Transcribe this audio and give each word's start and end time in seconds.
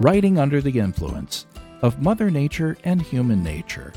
Writing 0.00 0.40
Under 0.40 0.60
the 0.60 0.80
Influence 0.80 1.46
of 1.80 2.02
Mother 2.02 2.28
Nature 2.28 2.76
and 2.82 3.00
Human 3.00 3.44
Nature. 3.44 3.92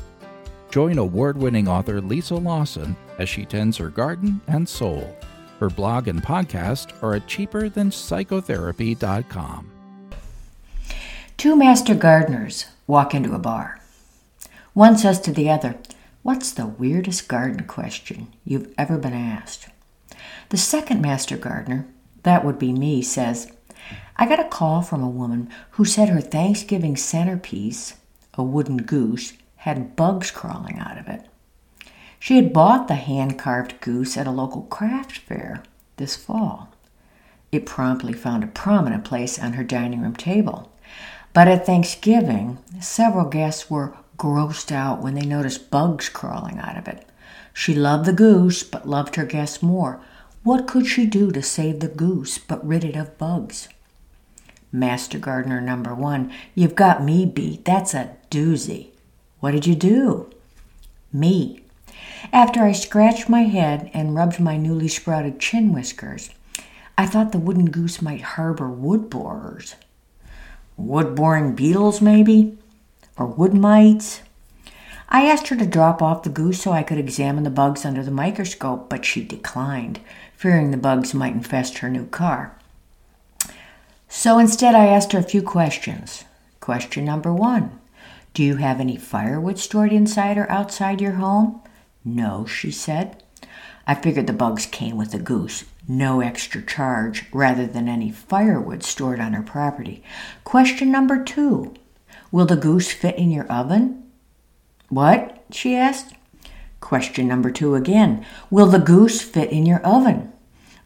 Join 0.70 0.96
award 0.96 1.36
winning 1.36 1.66
author 1.66 2.00
Lisa 2.00 2.36
Lawson 2.36 2.94
as 3.18 3.28
she 3.28 3.44
tends 3.44 3.76
her 3.78 3.88
garden 3.88 4.40
and 4.46 4.68
soul. 4.68 5.16
Her 5.58 5.68
blog 5.68 6.06
and 6.06 6.22
podcast 6.22 7.02
are 7.02 7.16
at 7.16 7.26
cheaperthanpsychotherapy.com. 7.26 9.70
Two 11.36 11.56
master 11.56 11.96
gardeners 11.96 12.66
walk 12.86 13.12
into 13.12 13.34
a 13.34 13.40
bar. 13.40 13.80
One 14.74 14.96
says 14.96 15.20
to 15.22 15.32
the 15.32 15.50
other, 15.50 15.78
What's 16.22 16.52
the 16.52 16.66
weirdest 16.66 17.26
garden 17.26 17.66
question 17.66 18.28
you've 18.44 18.72
ever 18.78 18.98
been 18.98 19.14
asked? 19.14 19.68
The 20.50 20.58
second 20.58 21.02
master 21.02 21.36
gardener, 21.36 21.88
that 22.22 22.44
would 22.44 22.60
be 22.60 22.72
me, 22.72 23.02
says, 23.02 23.50
I 24.16 24.26
got 24.26 24.40
a 24.40 24.48
call 24.48 24.82
from 24.82 25.02
a 25.02 25.08
woman 25.08 25.48
who 25.72 25.84
said 25.84 26.08
her 26.08 26.20
Thanksgiving 26.20 26.96
centerpiece, 26.96 27.94
a 28.34 28.42
wooden 28.42 28.78
goose, 28.78 29.32
had 29.56 29.96
bugs 29.96 30.30
crawling 30.30 30.78
out 30.78 30.98
of 30.98 31.08
it. 31.08 31.26
She 32.18 32.36
had 32.36 32.52
bought 32.52 32.88
the 32.88 32.94
hand 32.94 33.38
carved 33.38 33.80
goose 33.80 34.16
at 34.16 34.26
a 34.26 34.32
local 34.32 34.62
craft 34.62 35.18
fair 35.18 35.62
this 35.98 36.16
fall. 36.16 36.70
It 37.52 37.66
promptly 37.66 38.12
found 38.12 38.44
a 38.44 38.48
prominent 38.48 39.04
place 39.04 39.38
on 39.38 39.54
her 39.54 39.64
dining 39.64 40.02
room 40.02 40.16
table. 40.16 40.72
But 41.32 41.48
at 41.48 41.64
Thanksgiving, 41.64 42.58
several 42.80 43.26
guests 43.26 43.70
were 43.70 43.94
grossed 44.18 44.72
out 44.72 45.00
when 45.00 45.14
they 45.14 45.24
noticed 45.24 45.70
bugs 45.70 46.08
crawling 46.08 46.58
out 46.58 46.76
of 46.76 46.88
it. 46.88 47.06
She 47.54 47.74
loved 47.74 48.04
the 48.04 48.12
goose, 48.12 48.62
but 48.62 48.88
loved 48.88 49.16
her 49.16 49.24
guests 49.24 49.62
more. 49.62 50.00
What 50.42 50.66
could 50.66 50.86
she 50.86 51.06
do 51.06 51.30
to 51.30 51.42
save 51.42 51.80
the 51.80 51.88
goose 51.88 52.38
but 52.38 52.66
rid 52.66 52.84
it 52.84 52.96
of 52.96 53.18
bugs? 53.18 53.68
Master 54.70 55.18
Gardener 55.18 55.60
number 55.60 55.94
one, 55.94 56.32
you've 56.54 56.74
got 56.74 57.02
me 57.02 57.24
beat. 57.24 57.64
That's 57.64 57.94
a 57.94 58.16
doozy. 58.30 58.88
What 59.40 59.52
did 59.52 59.66
you 59.66 59.74
do? 59.74 60.30
Me. 61.12 61.62
After 62.32 62.62
I 62.62 62.72
scratched 62.72 63.28
my 63.28 63.42
head 63.42 63.90
and 63.94 64.14
rubbed 64.14 64.40
my 64.40 64.56
newly 64.56 64.88
sprouted 64.88 65.40
chin 65.40 65.72
whiskers, 65.72 66.30
I 66.96 67.06
thought 67.06 67.32
the 67.32 67.38
wooden 67.38 67.70
goose 67.70 68.02
might 68.02 68.20
harbor 68.20 68.68
wood 68.68 69.08
borers. 69.08 69.76
Wood 70.76 71.14
boring 71.14 71.54
beetles, 71.54 72.00
maybe? 72.00 72.58
or 73.18 73.26
wood 73.26 73.52
mites. 73.52 74.22
I 75.08 75.26
asked 75.26 75.48
her 75.48 75.56
to 75.56 75.66
drop 75.66 76.02
off 76.02 76.22
the 76.22 76.28
goose 76.28 76.62
so 76.62 76.70
I 76.72 76.82
could 76.82 76.98
examine 76.98 77.44
the 77.44 77.50
bugs 77.50 77.84
under 77.84 78.02
the 78.02 78.10
microscope, 78.10 78.88
but 78.88 79.04
she 79.04 79.24
declined, 79.24 80.00
fearing 80.36 80.70
the 80.70 80.76
bugs 80.76 81.14
might 81.14 81.32
infest 81.32 81.78
her 81.78 81.88
new 81.88 82.06
car. 82.06 82.54
So 84.18 84.40
instead, 84.40 84.74
I 84.74 84.86
asked 84.86 85.12
her 85.12 85.20
a 85.20 85.22
few 85.22 85.42
questions. 85.42 86.24
Question 86.58 87.04
number 87.04 87.32
one 87.32 87.78
Do 88.34 88.42
you 88.42 88.56
have 88.56 88.80
any 88.80 88.96
firewood 88.96 89.60
stored 89.60 89.92
inside 89.92 90.36
or 90.36 90.50
outside 90.50 91.00
your 91.00 91.12
home? 91.12 91.60
No, 92.04 92.44
she 92.44 92.72
said. 92.72 93.22
I 93.86 93.94
figured 93.94 94.26
the 94.26 94.32
bugs 94.32 94.66
came 94.66 94.96
with 94.96 95.12
the 95.12 95.20
goose. 95.20 95.66
No 95.86 96.20
extra 96.20 96.60
charge, 96.60 97.26
rather 97.32 97.64
than 97.64 97.88
any 97.88 98.10
firewood 98.10 98.82
stored 98.82 99.20
on 99.20 99.34
her 99.34 99.42
property. 99.42 100.02
Question 100.42 100.90
number 100.90 101.22
two 101.22 101.72
Will 102.32 102.46
the 102.46 102.56
goose 102.56 102.90
fit 102.90 103.14
in 103.14 103.30
your 103.30 103.46
oven? 103.46 104.02
What? 104.88 105.44
she 105.52 105.76
asked. 105.76 106.12
Question 106.80 107.28
number 107.28 107.52
two 107.52 107.76
again. 107.76 108.26
Will 108.50 108.66
the 108.66 108.80
goose 108.80 109.22
fit 109.22 109.52
in 109.52 109.64
your 109.64 109.80
oven? 109.86 110.32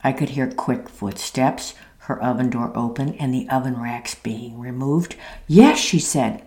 I 0.04 0.12
could 0.12 0.30
hear 0.30 0.50
quick 0.50 0.90
footsteps, 0.90 1.74
her 2.02 2.20
oven 2.22 2.50
door 2.50 2.72
open, 2.74 3.14
and 3.14 3.32
the 3.32 3.48
oven 3.48 3.80
racks 3.80 4.14
being 4.14 4.58
removed. 4.58 5.14
Yes, 5.46 5.78
she 5.78 5.98
said. 5.98 6.42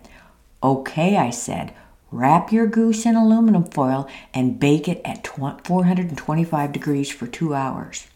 Okay, 0.62 1.18
I 1.18 1.30
said. 1.30 1.74
Wrap 2.12 2.52
your 2.52 2.68
goose 2.68 3.06
in 3.06 3.16
aluminum 3.16 3.64
foil 3.64 4.08
and 4.34 4.60
bake 4.60 4.88
it 4.88 5.02
at 5.04 5.26
425 5.28 6.72
degrees 6.72 7.12
for 7.12 7.28
two 7.28 7.54
hours. 7.54 8.08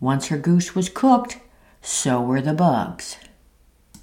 Once 0.00 0.28
her 0.28 0.38
goose 0.38 0.74
was 0.74 0.88
cooked, 0.88 1.38
so 1.82 2.20
were 2.20 2.42
the 2.42 2.52
bugs. 2.52 3.16